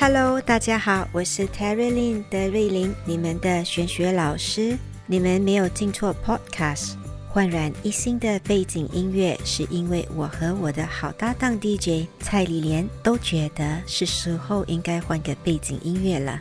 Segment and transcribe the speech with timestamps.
[0.00, 4.74] Hello，大家好，我是 Terry Lin 的瑞琳，你们的玄学老师。
[5.06, 6.94] 你们没有进错 Podcast，
[7.28, 16.40] 焕然一新的背景音乐，是因为我和我的好搭档 DJ 蔡丽莲都觉得是时候应该换个背景音乐了，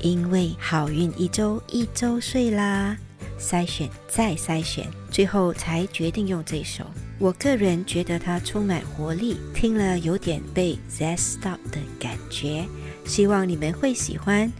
[0.00, 2.96] 因为好运一周一周岁啦。
[3.38, 6.84] 筛选再筛选，最后才决定用这首。
[7.18, 12.64] 我个人觉得它充满活力，听了有点被 zest up 的感觉。
[13.04, 14.50] 希望你们会喜欢，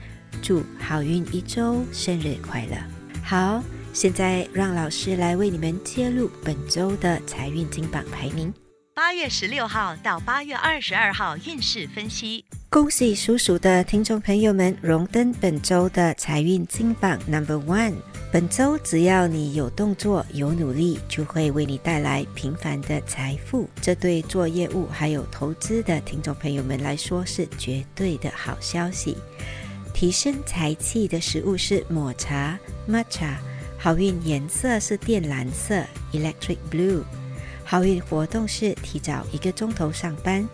[0.42, 2.76] 祝好运一周生日快乐！
[3.24, 8.52] 好，现在让老师来为你们揭露本周的财运金榜排名。
[8.96, 12.44] 八月十六号到八月二十二号运势分析。
[12.70, 17.94] 恭喜属鼠的听众朋友们荣登本周的财运金榜 Number One。
[18.32, 23.68] 本周只要你有动作、有努力，就会为你带来平凡的财富。
[23.82, 29.16] 这对做业务还有投资的听众朋友们来说是绝对的好消息。
[29.92, 32.56] 提升财气的食物是抹茶
[32.88, 33.34] （Matcha），
[33.76, 37.02] 好运颜色是靛蓝色 （Electric Blue）。
[37.64, 40.46] 好运活动是提早一个钟头上班，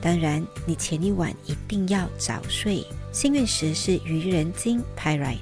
[0.00, 2.84] 当然你前一晚一定要早睡。
[3.12, 5.38] 幸运石是愚人金 （Pyrite）。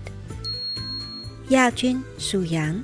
[1.50, 2.82] 亚军属羊，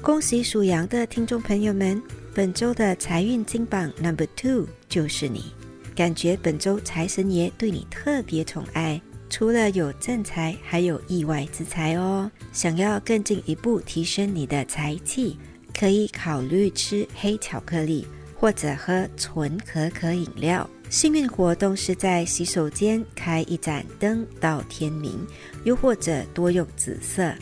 [0.00, 2.02] 恭喜属羊的听众朋友们，
[2.34, 5.52] 本周的财运金榜 Number Two 就是你。
[5.94, 12.28] 感觉本周财神爷对你特别宠爱，除了有正财，还有意外之财哦。
[12.52, 15.38] 想要更进一步提升你的财气，
[15.78, 20.68] 可以考虑吃黑巧克力，或者喝纯可可饮料。
[20.88, 25.26] 幸运活动是在洗手间开一盏灯到天明，
[25.64, 27.34] 又或者多用紫色。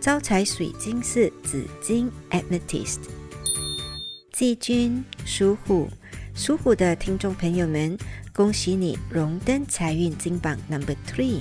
[0.00, 3.00] 招财水晶是紫金 （Amethyst）。
[4.32, 5.88] 季军属虎，
[6.34, 7.98] 属虎的听众朋友们，
[8.32, 11.40] 恭喜你荣登财运金榜 Number Three。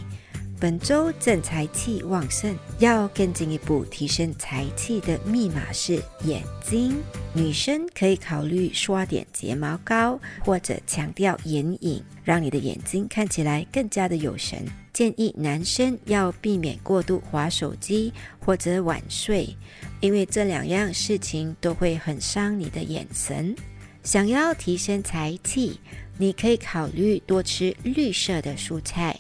[0.62, 6.98] 本周正财气旺盛，要更进一步提升财气的密码是眼睛。
[7.34, 14.66] 女生可以考虑刷点睫毛膏，或者强调眼影，让你的眼睛看起来更加的有神。
[14.92, 19.56] 建议男生要避免过度划手机或者晚睡，
[20.02, 23.56] 因为这两样事情都会很伤你的眼神。
[24.04, 25.80] 想要提升财气，
[26.18, 29.18] 你可以考虑多吃绿色的蔬菜。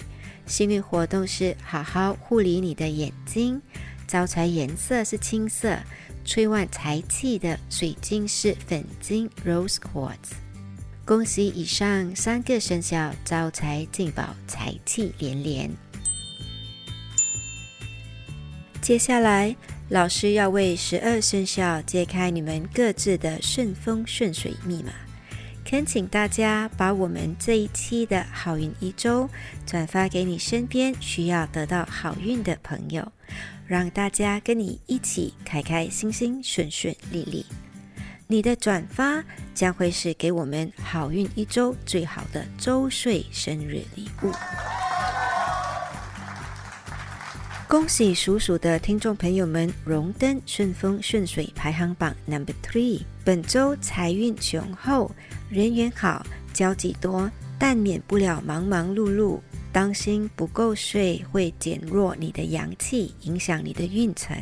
[0.50, 3.62] 幸运活动是好好护理你的眼睛，
[4.08, 5.78] 招财颜色是青色，
[6.26, 10.34] 催旺财气的水晶是粉晶 （Rose Quartz）。
[11.06, 15.70] 恭喜以上三个生肖招财进宝，财气连连。
[18.82, 19.56] 接下来，
[19.90, 24.92] 老师要为十二生肖揭开你们各自的顺风顺水密码。
[25.70, 29.30] 恳请大家把我们这一期的好运一周
[29.68, 33.12] 转发给你身边需要得到好运的朋友，
[33.68, 37.46] 让大家跟你一起开开心心、顺顺利利。
[38.26, 44.32] 你的转发将会是给我们好运一周最好的周岁生日礼物。
[47.70, 55.12] 恭喜属鼠的听众朋友们荣登顺风顺水排行榜 Number Three，本周财运雄厚。
[55.52, 57.30] 人缘好，交际多，
[57.60, 59.40] 但免不了忙忙碌碌。
[59.72, 64.36] 当心不够睡会减弱你的阳气，影响你的运程。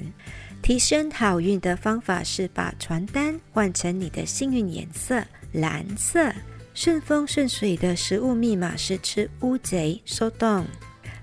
[0.61, 5.21] 提升好运的方法是把传单换成你的幸运颜色
[5.51, 6.31] 蓝色。
[6.73, 10.01] 顺风顺水的食物密码是吃乌贼。
[10.05, 10.65] 收动。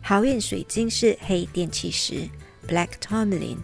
[0.06, 2.28] 好运水晶是黑电气石
[2.68, 3.56] （Black Tourmaline）。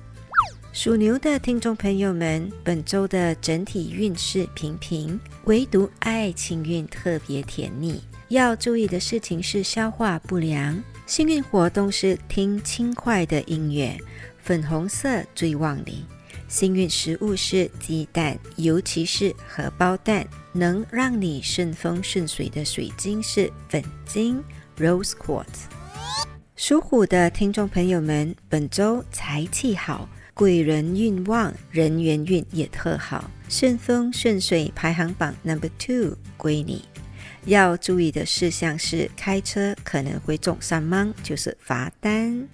[0.73, 8.03] 属牛的听众朋友们，本周的整体运势平平，唯独爱情运特别甜腻。
[8.29, 13.95] 要注意的事情是消化不良，幸运活动是听轻快的音乐，
[14.39, 16.07] 粉红色最旺你。
[16.49, 24.43] 幸运食物是鸡蛋，尤其是荷包蛋，能让你顺风顺水的水晶是粉晶
[24.79, 25.69] （Rose Quartz）。
[26.63, 36.85] 属虎的听众朋友们，本周财气好，贵人运旺，人缘运也特好，顺风顺水排行榜 Number Two 归你。
[37.47, 42.47] 要注意的事项是，开车可能会中三芒，就是罚单。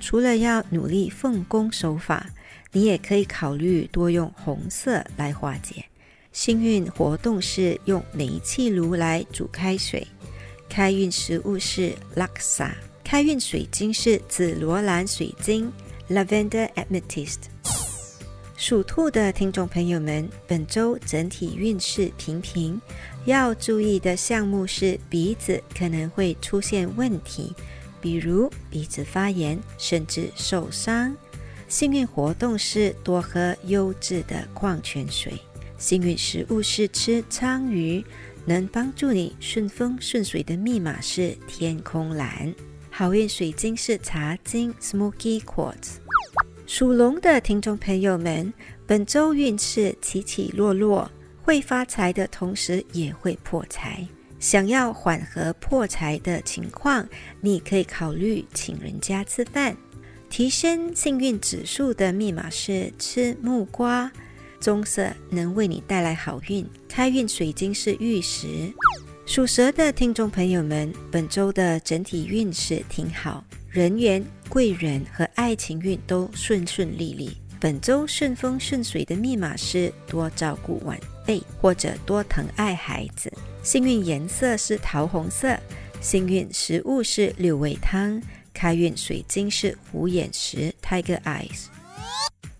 [0.00, 2.30] 除了要努力奉公守法。
[2.70, 5.84] 你也可以考虑多用红色来化解。
[6.32, 10.08] 幸运活动是用煤气炉来煮开水。
[10.70, 12.70] 开运食物是 Laksa。
[13.04, 15.70] 开运水晶是紫罗兰水晶
[16.08, 17.38] （Lavender Amethyst）。
[18.56, 22.80] 属兔的听众朋友们，本周整体运势平平，
[23.24, 27.52] 要注意的项目是鼻子可能会出现问题，
[28.00, 31.14] 比如鼻子发炎，甚至受伤。
[31.68, 35.32] 幸运活动是多喝优质的矿泉水。
[35.76, 38.04] 幸运食物是吃鲳鱼，
[38.44, 42.54] 能帮助你顺风顺水的密码是天空蓝。
[43.02, 45.96] 好运水晶是茶晶 （Smoky Quartz）。
[46.68, 48.54] 属龙的听众朋友们，
[48.86, 51.10] 本周运势起起落落，
[51.42, 54.06] 会发财的同时也会破财。
[54.38, 57.04] 想要缓和破财的情况，
[57.40, 59.76] 你可以考虑请人家吃饭。
[60.30, 64.12] 提升幸运指数的密码是吃木瓜，
[64.60, 66.64] 棕色能为你带来好运。
[66.88, 68.72] 开运水晶是玉石。
[69.32, 77.34] 属蛇的听众朋友们，本周的整体运势挺好，人缘、贵人和爱情运都顺顺利利。
[77.58, 83.32] 本周顺风顺水的密码是多照顾晚辈或者多疼爱孩子。
[83.62, 85.58] 幸运颜色是桃红色。
[86.02, 88.20] 幸运食物是六味汤。
[88.52, 91.68] 开运水晶是虎眼石 （Tiger Eyes）。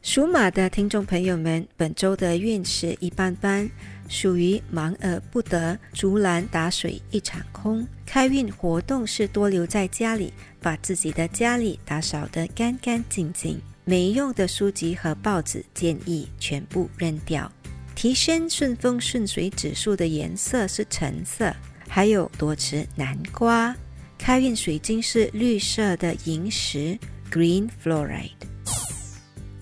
[0.01, 3.71] 属马的听众朋友们，本周的运势一般般，
[4.09, 7.87] 属于忙而不得，竹篮打水一场空。
[8.05, 13.61] 开运活动是多留在家里，把自己的家里打扫得干干净净。
[13.85, 17.51] 没用的书籍和报纸建议全部扔掉。
[17.95, 21.55] 提升顺风顺水指数的颜色是橙色，
[21.89, 23.75] 还有多吃南瓜。
[24.19, 26.97] 开运水晶是绿色的萤石
[27.31, 28.31] （Green Fluoride）。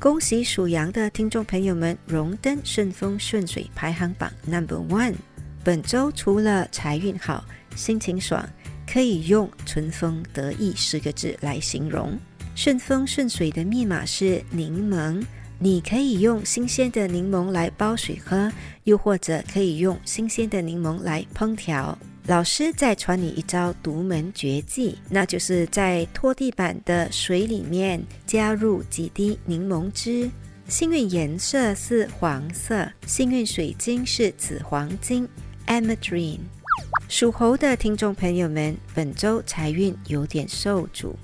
[0.00, 5.14] 恭喜属羊的听众朋友们荣登顺风顺水排行榜 Number One。
[5.62, 7.44] 本周除了财运好、
[7.76, 8.42] 心情爽，
[8.90, 12.18] 可以用“春风得意”四个字来形容。
[12.54, 15.22] 顺风顺水的密码是柠檬，
[15.58, 18.50] 你可以用新鲜的柠檬来煲水喝，
[18.84, 21.98] 又或者可以用新鲜的柠檬来烹调。
[22.30, 30.30] 老师再传你一招独门绝技，那就是在拖地板的水里面加入几滴柠檬汁。
[30.68, 35.28] 幸运颜色是黄色，幸运水晶是紫黄金
[35.66, 36.38] （Ametrine）。
[37.08, 41.16] 属猴的听众朋友们，本周财运有点受阻，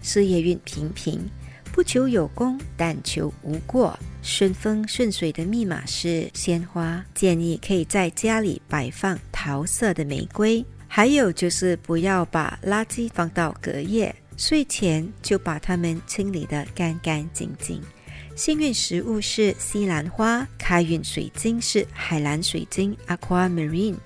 [0.00, 1.28] 事业运平平，
[1.72, 3.98] 不求有功，但求无过。
[4.22, 10.64] 顺风顺水的密码是鲜花，建议可以在家里摆放桃色的玫瑰。
[10.86, 17.80] 还有就是不要把垃圾放到隔夜，睡前就把它们清理得干干净净。
[18.36, 23.96] 幸运食物是西兰花，开运水晶是海蓝水晶 （Aquamarine）。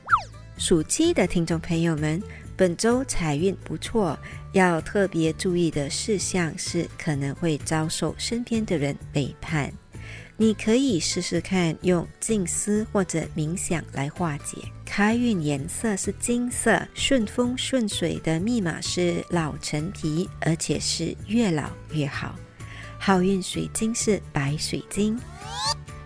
[0.56, 2.22] 属鸡的听众朋友们，
[2.56, 4.18] 本周财运不错，
[4.52, 9.70] 要特别注意的事项是可能会遭受身边的人背叛。
[10.38, 14.56] 你可以试试看用静思或者冥想来化解。
[14.86, 22.34] 开运颜色是金色，顺风顺水的密码是老陈皮，而且是越老越好。
[22.98, 25.18] 好运水晶是白水晶。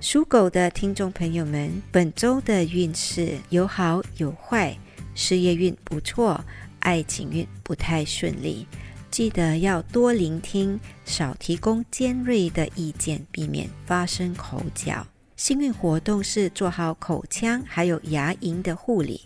[0.00, 4.76] 属狗的听众朋友们，本周的运势有好有坏，
[5.14, 6.44] 事业运不错，
[6.80, 8.66] 爱情运不太顺利。
[9.10, 15.06] 记得要多聆听，少提供尖锐的意见，避免发生口角。
[15.36, 19.22] 幸运活动是做好口腔还有牙龈的护理。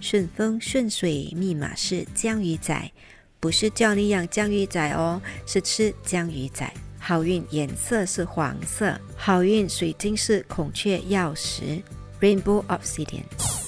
[0.00, 2.90] 顺风顺水密码是江鱼仔，
[3.40, 6.72] 不是叫你养江鱼仔哦，是吃江鱼仔。
[6.98, 11.82] 好运颜色是黄色，好运水晶是孔雀曜石
[12.20, 13.65] （Rainbow Obsidian）。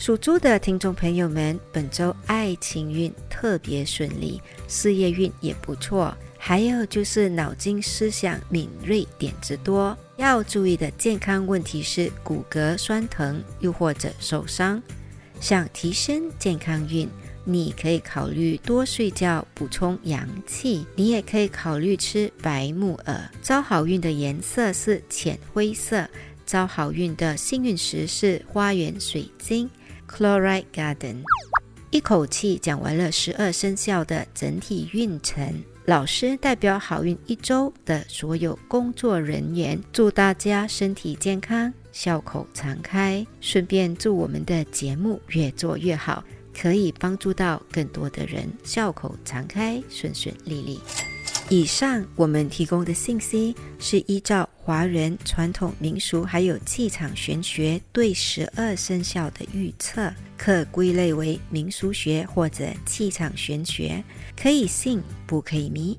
[0.00, 9.94] 属猪的听众朋友们，本周爱情运特别顺利，事业运也不错，还有就是脑筋思想敏锐，点子多。
[10.16, 14.82] 要注意的健康问题是骨骼酸疼，又或者受伤。
[15.38, 17.06] 想提升健康运，
[17.44, 20.86] 你可以考虑多睡觉，补充阳气。
[20.96, 23.30] 你也可以考虑吃白木耳。
[23.42, 26.08] 招好运的颜色是浅灰色，
[26.46, 29.68] 招好运的幸运石是花园水晶
[30.10, 31.22] （Chloride Garden）。
[31.90, 35.62] 一口气讲完了十二生肖的整体运程。
[35.86, 43.26] 老师代表好运一周的所有工作人员，祝大家身体健康，笑口常开。
[43.40, 46.22] 顺便祝我们的节目越做越好，
[46.56, 50.78] 可以帮助到更多的人，笑口常开，顺顺利利。
[51.52, 64.00] 以上我们提供的信息是依照华人传统民俗还有气场玄学对十二生肖的预测，可归类为民俗学或者气场玄学，
[64.40, 65.98] 可以信不可以迷，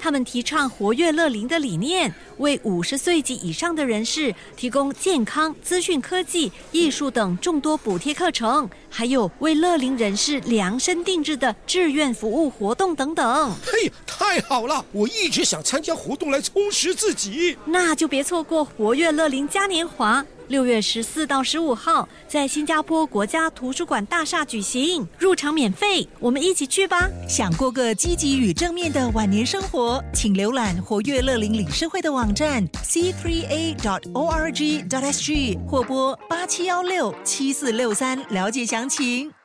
[0.00, 13.54] 他们提倡活跃乐龄的理念，为五十岁及以上的人士提供健康、资讯科技、艺术等众多补贴课程，还有为乐龄人士量身定制的志愿服务活动等等。
[13.62, 14.84] 嘿，太好了！
[14.92, 17.56] 我一直想参加活动来充实自己。
[17.66, 20.24] 那就别错过活跃乐龄嘉年华。
[20.48, 27.08] 六月十四到十五号，在新加坡国家图书馆大厦举行，入场免费，我们一起去吧！
[27.28, 39.39] 想过个积极与正面的晚年生活，请浏览活跃乐龄理事会的网站 c three a dot o r g dot s g 或拨八七幺六七四六三了解详情。